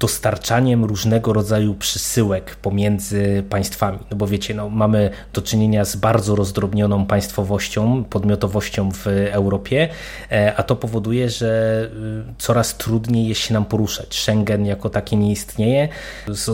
dostarczaniem 0.00 0.84
różnego 0.84 1.32
rodzaju 1.32 1.74
przysyłek 1.74 2.56
pomiędzy 2.56 3.44
państwami. 3.50 3.98
No 4.10 4.16
bo 4.16 4.26
wiecie, 4.26 4.54
no, 4.54 4.68
mamy 4.68 5.10
do 5.32 5.42
czynienia 5.42 5.84
z 5.84 5.96
bardzo 5.96 6.36
rozdrobnioną 6.36 7.06
państwowością, 7.06 8.04
podmiotowością 8.04 8.90
w 8.92 9.06
Europie, 9.30 9.88
e, 10.32 10.54
a 10.56 10.62
to 10.62 10.76
powoduje, 10.76 11.30
że 11.30 11.82
y, 12.30 12.34
coraz 12.38 12.76
trudniej 12.76 13.28
jest 13.28 13.40
się 13.40 13.54
nam 13.54 13.64
poruszać. 13.64 14.14
Schengen 14.14 14.66
jako 14.66 14.90
takie 14.90 15.16
nie 15.16 15.32
istnieje, 15.32 15.88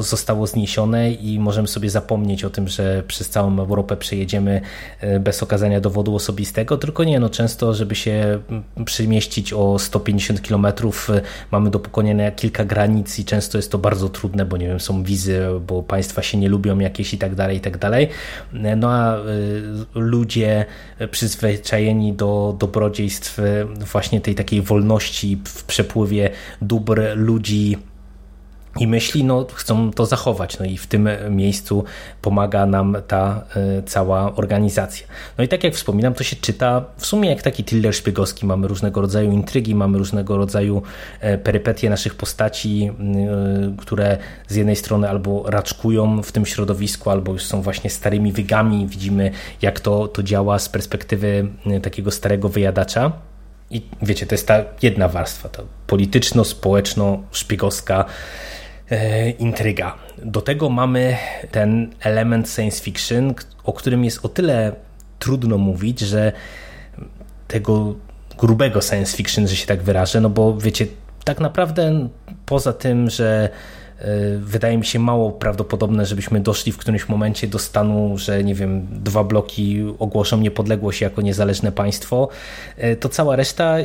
zostało 0.01 0.47
zniesione 0.47 1.13
i 1.13 1.39
możemy 1.39 1.69
sobie 1.69 1.91
zapomnieć 1.91 2.45
o 2.45 2.51
tym, 2.51 2.69
że 2.69 3.03
przez 3.07 3.29
całą 3.29 3.59
Europę 3.59 3.97
przejedziemy 3.97 4.61
e, 5.01 5.21
bez 5.21 5.43
okazania 5.43 5.81
dowodu 5.81 6.15
osobistego, 6.15 6.79
tylko 6.79 7.05
nie, 7.05 7.21
no 7.21 7.31
często, 7.31 7.75
żeby 7.75 7.95
się 7.95 8.39
przemieścić 8.85 9.53
o 9.53 9.79
150 9.79 10.41
km 10.41 10.67
mamy 11.51 11.71
do 11.71 11.79
pokonania 11.79 12.31
kilka 12.31 12.65
granic 12.65 13.19
i 13.19 13.25
często 13.33 13.59
jest 13.59 13.73
to 13.73 13.79
bardzo 13.79 14.09
trudne, 14.09 14.45
bo 14.45 14.57
nie 14.57 14.67
wiem, 14.67 14.81
są 14.81 15.03
wizy, 15.03 15.41
bo 15.67 15.83
państwa 15.83 16.23
się 16.23 16.39
nie 16.39 16.49
lubią 16.49 16.79
jakieś 16.79 17.15
i 17.15 17.19
tak 17.19 17.35
dalej, 17.35 17.57
i 17.57 17.61
tak 17.61 17.79
dalej. 17.79 18.09
No 18.77 18.91
a 18.91 19.19
y, 19.19 19.23
ludzie 19.95 20.65
przyzwyczajeni 21.11 22.13
do 22.13 22.57
dobrodziejstw 22.59 23.41
właśnie 23.93 24.21
tej 24.21 24.35
takiej 24.35 24.63
wolności 24.63 25.41
w 25.45 25.65
przepływie 25.65 26.31
dóbr 26.63 27.03
ludzi 27.15 27.79
i 28.81 28.87
myśli, 28.87 29.25
no, 29.25 29.47
chcą 29.55 29.91
to 29.91 30.07
zachować. 30.07 30.59
No 30.59 30.65
i 30.65 30.77
w 30.77 30.87
tym 30.87 31.09
miejscu 31.31 31.85
pomaga 32.23 32.67
nam 32.67 32.97
ta 33.07 33.45
y, 33.79 33.83
cała 33.83 34.37
organizacja. 34.37 35.07
No 35.39 35.45
i 35.45 35.49
tak 35.49 35.65
jak 35.65 35.75
wspominam, 35.75 36.15
to 36.15 36.25
się 36.25 36.37
czyta 36.37 36.85
w 36.97 37.07
sumie 37.07 37.29
jak 37.29 37.43
taki 37.43 37.65
thriller 37.65 37.95
szpiegowski. 37.95 38.47
Mamy 38.47 38.69
różnego 38.69 39.01
rodzaju 39.01 39.33
intrygi, 39.33 39.75
mamy 39.75 39.99
różnego 39.99 40.37
rodzaju 40.37 40.83
y, 41.25 41.39
perypetie 41.39 41.91
naszych 41.91 42.15
postaci, 42.15 42.91
y, 43.73 43.77
które 43.77 44.19
z 44.49 44.55
jednej 44.55 44.77
strony 44.77 45.09
albo 45.09 45.43
raczkują 45.47 46.23
w 46.23 46.33
tym 46.33 46.47
środowisku, 46.47 47.11
albo 47.11 47.33
już 47.33 47.45
są 47.45 47.63
właśnie 47.63 47.91
starymi 47.91 48.33
wygami. 48.33 48.87
Widzimy, 48.87 49.31
jak 49.63 49.81
to, 49.81 50.09
to 50.09 50.23
działa 50.23 50.59
z 50.59 50.69
perspektywy 50.69 51.49
takiego 51.83 52.11
starego 52.11 52.49
wyjadacza. 52.49 53.13
I 53.71 53.83
wiecie, 54.03 54.27
to 54.27 54.35
jest 54.35 54.47
ta 54.47 54.65
jedna 54.83 55.09
warstwa, 55.09 55.49
ta 55.49 55.63
polityczno-społeczno-szpiegowska 55.87 58.05
intryga. 59.39 59.95
Do 60.25 60.41
tego 60.41 60.71
mamy 60.71 61.17
ten 61.51 61.91
element 62.01 62.51
science 62.51 62.83
fiction, 62.83 63.35
o 63.65 63.73
którym 63.73 64.05
jest 64.05 64.25
o 64.25 64.29
tyle 64.29 64.73
trudno 65.19 65.59
mówić, 65.59 66.01
że 66.01 66.33
tego 67.49 67.95
grubego 68.39 68.81
science 68.81 69.17
fiction, 69.17 69.49
że 69.49 69.57
się 69.57 69.67
tak 69.67 69.83
wyrażę, 69.83 70.21
no 70.21 70.31
bo 70.31 70.57
wiecie, 70.57 70.87
tak 71.25 71.41
naprawdę 71.41 72.09
poza 72.47 72.73
tym, 72.73 73.11
że 73.11 73.49
e, 73.99 74.07
wydaje 74.39 74.79
mi 74.79 74.85
się 74.85 74.99
mało 74.99 75.33
prawdopodobne, 75.33 76.07
żebyśmy 76.07 76.41
doszli 76.41 76.73
w 76.73 76.79
którymś 76.79 77.09
momencie 77.09 77.47
do 77.47 77.59
stanu, 77.59 78.19
że 78.19 78.45
nie 78.45 78.55
wiem, 78.55 78.87
dwa 78.91 79.25
bloki 79.25 79.85
ogłoszą 79.99 80.39
niepodległość 80.39 81.01
jako 81.01 81.23
niezależne 81.23 81.73
państwo, 81.73 82.29
e, 82.77 82.97
to 82.97 83.09
cała 83.09 83.37
reszta 83.37 83.77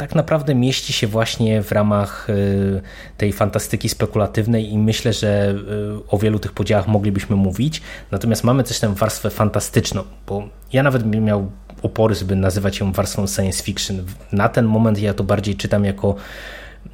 tak 0.00 0.14
naprawdę 0.14 0.54
mieści 0.54 0.92
się 0.92 1.06
właśnie 1.06 1.62
w 1.62 1.72
ramach 1.72 2.30
y, 2.30 2.80
tej 3.16 3.32
fantastyki 3.32 3.88
spekulatywnej 3.88 4.72
i 4.72 4.78
myślę, 4.78 5.12
że 5.12 5.54
y, 5.98 6.08
o 6.08 6.18
wielu 6.18 6.38
tych 6.38 6.52
podziałach 6.52 6.88
moglibyśmy 6.88 7.36
mówić. 7.36 7.82
Natomiast 8.10 8.44
mamy 8.44 8.64
też 8.64 8.80
tę 8.80 8.94
warstwę 8.94 9.30
fantastyczną, 9.30 10.02
bo 10.26 10.48
ja 10.72 10.82
nawet 10.82 11.02
bym 11.02 11.24
miał 11.24 11.50
opory, 11.82 12.14
żeby 12.14 12.36
nazywać 12.36 12.80
ją 12.80 12.92
warstwą 12.92 13.26
science 13.26 13.62
fiction. 13.62 14.04
Na 14.32 14.48
ten 14.48 14.64
moment 14.64 14.98
ja 14.98 15.14
to 15.14 15.24
bardziej 15.24 15.56
czytam 15.56 15.84
jako 15.84 16.14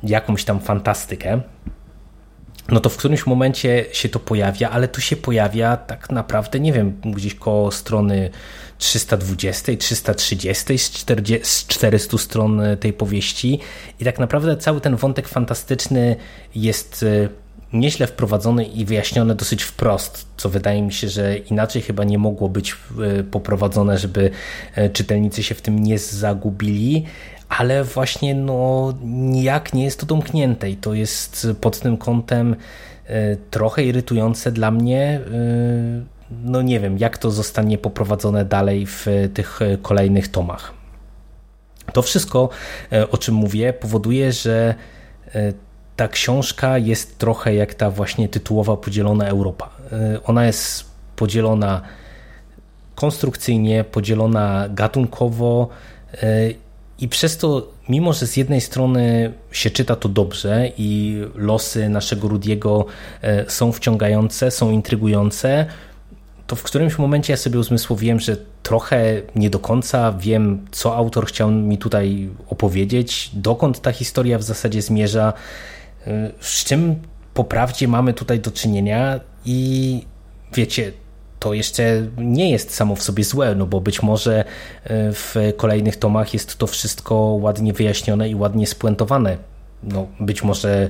jakąś 0.03 0.45
tam 0.45 0.61
fantastykę 0.61 1.41
no 2.69 2.81
to 2.81 2.91
w 2.91 2.97
którymś 2.97 3.27
momencie 3.27 3.85
się 3.93 4.09
to 4.09 4.19
pojawia, 4.19 4.71
ale 4.71 4.89
tu 4.89 5.01
się 5.01 5.17
pojawia 5.17 5.77
tak 5.77 6.11
naprawdę, 6.11 6.61
nie 6.61 6.73
wiem, 6.73 7.01
gdzieś 7.05 7.35
koło 7.35 7.73
strony 7.73 8.31
320, 8.78 9.76
330 9.76 10.78
z, 10.78 10.90
40, 10.90 11.47
z 11.49 11.66
400 11.66 12.18
stron 12.18 12.62
tej 12.80 12.92
powieści 12.92 13.61
i 14.00 14.04
tak 14.04 14.18
naprawdę 14.18 14.56
cały 14.56 14.80
ten 14.80 14.97
wątek 14.97 15.28
fantastyczny 15.28 16.16
jest 16.54 17.02
e, 17.02 17.28
nieźle 17.73 18.06
wprowadzone 18.06 18.64
i 18.64 18.85
wyjaśnione 18.85 19.35
dosyć 19.35 19.62
wprost, 19.62 20.26
co 20.37 20.49
wydaje 20.49 20.83
mi 20.83 20.92
się, 20.92 21.09
że 21.09 21.37
inaczej 21.37 21.83
chyba 21.83 22.04
nie 22.04 22.18
mogło 22.18 22.49
być 22.49 22.76
poprowadzone, 23.30 23.99
żeby 23.99 24.30
czytelnicy 24.92 25.42
się 25.42 25.54
w 25.54 25.62
tym 25.62 25.83
nie 25.83 25.99
zagubili 25.99 27.04
ale 27.49 27.85
właśnie 27.85 28.35
no, 28.35 28.92
nijak 29.04 29.75
nie 29.75 29.85
jest 29.85 30.00
to 30.00 30.06
domknięte 30.06 30.71
i 30.71 30.76
to 30.76 30.95
jest 30.95 31.47
pod 31.61 31.80
tym 31.80 31.97
kątem 31.97 32.56
e, 33.06 33.37
trochę 33.37 33.85
irytujące 33.85 34.52
dla 34.52 34.71
mnie. 34.71 35.21
E, 36.30 36.35
no 36.45 36.62
nie 36.62 36.80
wiem, 36.80 36.99
jak 36.99 37.18
to 37.18 37.30
zostanie 37.30 37.78
poprowadzone 37.78 38.45
dalej 38.45 38.87
w 38.87 39.06
tych 39.35 39.61
kolejnych 39.83 40.28
tomach. 40.28 40.73
To 41.92 42.02
wszystko, 42.02 42.49
e, 42.92 43.11
o 43.11 43.18
czym 43.18 43.35
mówię, 43.35 43.73
powoduje, 43.73 44.33
że 44.33 44.75
ta 45.97 46.09
książka 46.09 46.78
jest 46.78 47.18
trochę 47.18 47.54
jak 47.54 47.75
ta 47.75 47.90
właśnie 47.90 48.28
tytułowa 48.28 48.76
podzielona 48.76 49.26
Europa. 49.26 49.71
Ona 50.25 50.47
jest 50.47 50.85
podzielona 51.16 51.83
konstrukcyjnie, 52.95 53.85
podzielona 53.85 54.68
gatunkowo 54.71 55.68
i 56.99 57.09
przez 57.09 57.37
to, 57.37 57.68
mimo 57.88 58.12
że 58.12 58.26
z 58.26 58.37
jednej 58.37 58.61
strony 58.61 59.33
się 59.52 59.71
czyta 59.71 59.97
to 59.97 60.09
dobrze 60.09 60.71
i 60.78 61.21
losy 61.35 61.88
naszego 61.88 62.28
Rudiego 62.28 62.87
e, 63.23 63.50
są 63.50 63.73
wciągające, 63.73 64.50
są 64.50 64.71
intrygujące, 64.71 65.66
to 66.47 66.57
w 66.57 66.62
którymś 66.62 66.99
momencie 66.99 67.33
ja 67.33 67.37
sobie 67.37 67.59
uzmysłowiłem, 67.59 68.21
że 68.21 68.37
trochę 68.62 69.23
nie 69.35 69.50
do 69.50 69.59
końca 69.59 70.12
wiem, 70.12 70.67
co 70.71 70.97
autor 70.97 71.26
chciał 71.26 71.50
mi 71.50 71.79
tutaj 71.79 72.31
opowiedzieć, 72.49 73.31
dokąd 73.33 73.81
ta 73.81 73.93
historia 73.93 74.38
w 74.38 74.43
zasadzie 74.43 74.83
zmierza, 74.83 75.33
e, 76.07 76.31
z 76.41 76.65
czym 76.65 76.95
po 77.35 77.45
prawdzie 77.45 77.88
mamy 77.88 78.15
tutaj 78.15 78.41
do 78.41 78.50
czynienia 78.50 79.21
i 79.45 80.03
wiecie, 80.55 80.93
to 81.38 81.55
jeszcze 81.55 82.07
nie 82.19 82.50
jest 82.50 82.75
samo 82.75 82.97
w 82.97 83.03
sobie 83.03 83.25
złe, 83.25 83.55
no 83.55 83.67
bo 83.67 83.81
być 83.81 84.03
może 84.03 84.41
e, 84.41 84.45
w 85.12 85.35
kolejnych 85.57 85.97
tomach 85.97 86.35
jest 86.35 86.59
to 86.59 86.67
wszystko 86.67 87.15
ładnie 87.15 87.73
wyjaśnione 87.73 88.29
i 88.29 88.35
ładnie 88.35 88.67
spuentowane. 88.67 89.37
No, 89.83 90.07
być 90.21 90.43
może 90.43 90.88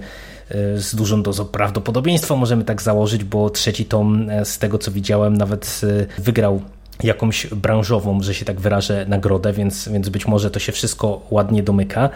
z 0.77 0.95
dużą 0.95 1.23
dozą 1.23 1.45
prawdopodobieństwa 1.45 2.37
możemy 2.37 2.65
tak 2.65 2.83
założyć, 2.83 3.25
bo 3.25 3.51
trzeci 3.51 3.85
tom, 3.85 4.31
e, 4.31 4.45
z 4.45 4.59
tego 4.59 4.79
co 4.79 4.91
widziałem, 4.91 5.37
nawet 5.37 5.81
wygrał 6.19 6.61
jakąś 7.03 7.47
branżową, 7.47 8.23
że 8.23 8.35
się 8.35 8.45
tak 8.45 8.61
wyrażę, 8.61 9.07
nagrodę, 9.09 9.53
więc, 9.53 9.89
więc 9.89 10.09
być 10.09 10.27
może 10.27 10.51
to 10.51 10.59
się 10.59 10.73
wszystko 10.73 11.27
ładnie 11.31 11.63
domyka. 11.63 12.11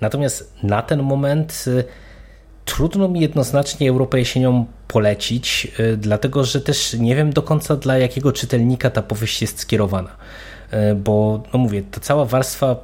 Natomiast 0.00 0.52
na 0.62 0.82
ten 0.82 1.02
moment 1.02 1.64
trudno 2.64 3.08
mi 3.08 3.20
jednoznacznie 3.20 3.90
Europę 3.90 4.18
jesienią 4.18 4.66
polecić, 4.88 5.72
dlatego 5.96 6.44
że 6.44 6.60
też 6.60 6.94
nie 6.94 7.16
wiem 7.16 7.32
do 7.32 7.42
końca 7.42 7.76
dla 7.76 7.98
jakiego 7.98 8.32
czytelnika 8.32 8.90
ta 8.90 9.02
powieść 9.02 9.42
jest 9.42 9.60
skierowana. 9.60 10.16
Bo, 10.96 11.42
no 11.52 11.58
mówię, 11.58 11.82
ta 11.90 12.00
cała 12.00 12.24
warstwa 12.24 12.76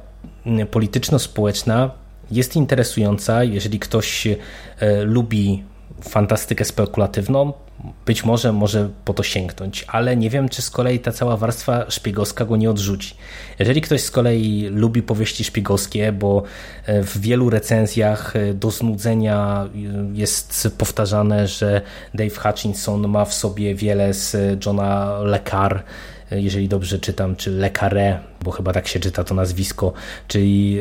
polityczno-społeczna 0.71 1.91
jest 2.31 2.55
interesująca. 2.55 3.43
Jeżeli 3.43 3.79
ktoś 3.79 4.27
lubi 5.05 5.63
fantastykę 6.01 6.65
spekulatywną, 6.65 7.53
być 8.05 8.25
może 8.25 8.53
może 8.53 8.89
po 9.05 9.13
to 9.13 9.23
sięgnąć, 9.23 9.85
ale 9.87 10.17
nie 10.17 10.29
wiem, 10.29 10.49
czy 10.49 10.61
z 10.61 10.69
kolei 10.69 10.99
ta 10.99 11.11
cała 11.11 11.37
warstwa 11.37 11.91
szpiegowska 11.91 12.45
go 12.45 12.57
nie 12.57 12.69
odrzuci. 12.69 13.15
Jeżeli 13.59 13.81
ktoś 13.81 14.01
z 14.01 14.11
kolei 14.11 14.67
lubi 14.71 15.03
powieści 15.03 15.43
szpiegowskie, 15.43 16.11
bo 16.11 16.43
e, 16.85 17.03
w 17.03 17.17
wielu 17.17 17.49
recenzjach 17.49 18.35
e, 18.35 18.53
do 18.53 18.71
znudzenia 18.71 19.65
e, 19.65 19.77
jest 20.13 20.75
powtarzane, 20.77 21.47
że 21.47 21.81
Dave 22.13 22.37
Hutchinson 22.37 23.07
ma 23.07 23.25
w 23.25 23.33
sobie 23.33 23.75
wiele 23.75 24.13
z 24.13 24.35
Johna 24.65 25.19
Le 25.19 25.39
Carre, 25.49 25.83
jeżeli 26.31 26.67
dobrze 26.67 26.99
czytam, 26.99 27.35
czy 27.35 27.51
Le 27.51 27.71
Carré, 27.71 28.17
bo 28.43 28.51
chyba 28.51 28.73
tak 28.73 28.87
się 28.87 28.99
czyta 28.99 29.23
to 29.23 29.35
nazwisko, 29.35 29.93
czyli 30.27 30.77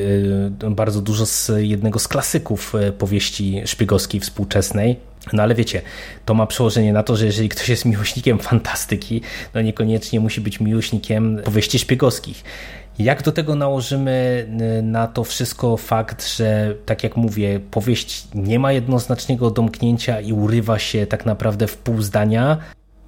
bardzo 0.71 1.00
dużo 1.00 1.26
z 1.26 1.50
jednego 1.57 1.99
z 1.99 2.09
klasyków 2.09 2.73
powieści 2.99 3.62
szpiegowskiej 3.64 4.21
współczesnej. 4.21 4.97
No 5.33 5.42
ale 5.42 5.54
wiecie, 5.54 5.83
to 6.25 6.35
ma 6.35 6.47
przełożenie 6.47 6.92
na 6.92 7.02
to, 7.02 7.16
że 7.16 7.26
jeżeli 7.26 7.49
ktoś 7.49 7.69
jest 7.69 7.85
miłośnikiem 7.85 8.38
fantastyki, 8.38 9.21
no 9.54 9.62
niekoniecznie 9.62 10.21
musi 10.21 10.40
być 10.40 10.61
miłośnikiem 10.61 11.40
powieści 11.45 11.78
szpiegowskich. 11.78 12.45
Jak 12.99 13.23
do 13.23 13.33
tego 13.33 13.54
nałożymy 13.54 14.47
na 14.83 15.07
to 15.07 15.25
wszystko 15.25 15.76
fakt, 15.76 16.37
że 16.37 16.75
tak 16.86 17.04
jak 17.04 17.17
mówię, 17.17 17.60
powieść 17.71 18.25
nie 18.34 18.58
ma 18.58 18.73
jednoznacznego 18.73 19.50
domknięcia 19.50 20.21
i 20.21 20.32
urywa 20.32 20.78
się 20.78 21.06
tak 21.06 21.26
naprawdę 21.26 21.67
w 21.67 21.76
pół 21.76 22.02
zdania, 22.02 22.58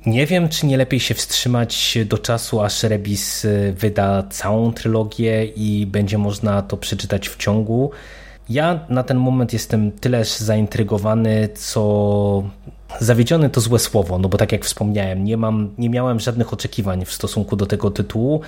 nie 0.07 0.27
wiem, 0.27 0.49
czy 0.49 0.67
nie 0.67 0.77
lepiej 0.77 1.01
się 1.01 1.15
wstrzymać 1.15 1.99
do 2.07 2.19
czasu, 2.19 2.61
aż 2.61 2.83
Rebis 2.83 3.45
y, 3.45 3.75
wyda 3.79 4.23
całą 4.31 4.73
trylogię 4.73 5.45
i 5.45 5.87
będzie 5.87 6.19
można 6.19 6.63
to 6.63 6.77
przeczytać 6.77 7.29
w 7.29 7.37
ciągu. 7.37 7.91
Ja 8.49 8.81
na 8.89 9.03
ten 9.03 9.17
moment 9.17 9.53
jestem 9.53 9.93
tyleż 9.93 10.37
zaintrygowany, 10.37 11.49
co 11.55 12.43
zawiedziony 13.01 13.51
to 13.51 13.61
złe 13.61 13.79
słowo, 13.79 14.19
no 14.19 14.29
bo 14.29 14.39
tak 14.39 14.53
jak 14.53 14.65
wspomniałem, 14.65 15.25
nie, 15.25 15.37
mam, 15.37 15.75
nie 15.79 15.91
miałem 15.91 16.21
żadnych 16.21 16.53
oczekiwań 16.53 17.05
w 17.05 17.13
stosunku 17.13 17.57
do 17.57 17.67
tego 17.67 17.91
tytułu, 17.91 18.41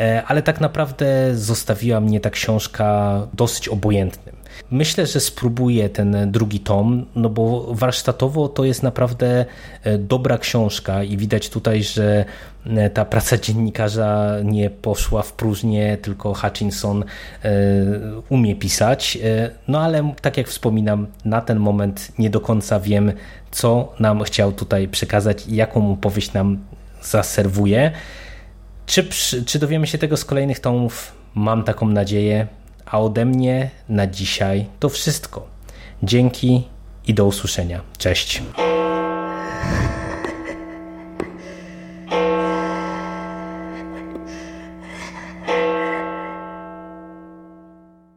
e, 0.00 0.22
ale 0.26 0.42
tak 0.42 0.60
naprawdę 0.60 1.36
zostawiła 1.36 2.00
mnie 2.00 2.20
ta 2.20 2.30
książka 2.30 3.20
dosyć 3.34 3.68
obojętnym. 3.68 4.39
Myślę, 4.70 5.06
że 5.06 5.20
spróbuję 5.20 5.88
ten 5.88 6.30
drugi 6.30 6.60
tom, 6.60 7.06
no 7.14 7.28
bo 7.28 7.74
warsztatowo 7.74 8.48
to 8.48 8.64
jest 8.64 8.82
naprawdę 8.82 9.44
e, 9.84 9.98
dobra 9.98 10.38
książka 10.38 11.02
i 11.02 11.16
widać 11.16 11.48
tutaj, 11.50 11.82
że 11.82 12.24
e, 12.66 12.90
ta 12.90 13.04
praca 13.04 13.38
dziennikarza 13.38 14.36
nie 14.44 14.70
poszła 14.70 15.22
w 15.22 15.32
próżnię, 15.32 15.98
tylko 16.02 16.34
Hutchinson 16.34 17.04
e, 17.04 17.52
umie 18.28 18.56
pisać. 18.56 19.18
No 19.68 19.80
ale 19.80 20.12
tak 20.20 20.36
jak 20.36 20.48
wspominam, 20.48 21.06
na 21.24 21.40
ten 21.40 21.58
moment 21.58 22.12
nie 22.18 22.30
do 22.30 22.40
końca 22.40 22.80
wiem, 22.80 23.12
co 23.50 23.92
nam 24.00 24.22
chciał 24.22 24.52
tutaj 24.52 24.88
przekazać 24.88 25.46
i 25.46 25.56
jaką 25.56 25.92
opowieść 25.92 26.32
nam 26.32 26.58
zaserwuje. 27.02 27.92
Czy, 28.86 29.08
czy 29.46 29.58
dowiemy 29.58 29.86
się 29.86 29.98
tego 29.98 30.16
z 30.16 30.24
kolejnych 30.24 30.60
tomów? 30.60 31.12
Mam 31.34 31.64
taką 31.64 31.88
nadzieję. 31.88 32.46
A 32.86 33.00
ode 33.00 33.24
mnie 33.24 33.70
na 33.88 34.06
dzisiaj 34.06 34.66
to 34.80 34.88
wszystko. 34.88 35.46
Dzięki 36.02 36.68
i 37.06 37.14
do 37.14 37.24
usłyszenia. 37.24 37.80
Cześć. 37.98 38.42